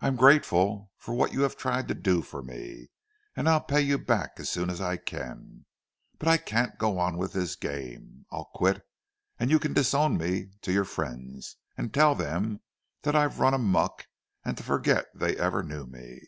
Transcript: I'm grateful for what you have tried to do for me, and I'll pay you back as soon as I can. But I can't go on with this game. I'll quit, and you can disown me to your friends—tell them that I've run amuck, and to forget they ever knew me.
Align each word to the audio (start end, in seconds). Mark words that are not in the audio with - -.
I'm 0.00 0.14
grateful 0.14 0.92
for 0.98 1.14
what 1.14 1.32
you 1.32 1.42
have 1.42 1.56
tried 1.56 1.88
to 1.88 1.94
do 1.96 2.22
for 2.22 2.44
me, 2.44 2.90
and 3.34 3.48
I'll 3.48 3.60
pay 3.60 3.80
you 3.80 3.98
back 3.98 4.34
as 4.38 4.48
soon 4.48 4.70
as 4.70 4.80
I 4.80 4.96
can. 4.96 5.66
But 6.20 6.28
I 6.28 6.36
can't 6.36 6.78
go 6.78 6.96
on 7.00 7.18
with 7.18 7.32
this 7.32 7.56
game. 7.56 8.24
I'll 8.30 8.52
quit, 8.54 8.86
and 9.40 9.50
you 9.50 9.58
can 9.58 9.72
disown 9.72 10.16
me 10.16 10.52
to 10.60 10.70
your 10.72 10.84
friends—tell 10.84 12.14
them 12.14 12.60
that 13.02 13.16
I've 13.16 13.40
run 13.40 13.52
amuck, 13.52 14.06
and 14.44 14.56
to 14.58 14.62
forget 14.62 15.06
they 15.12 15.36
ever 15.36 15.64
knew 15.64 15.86
me. 15.86 16.20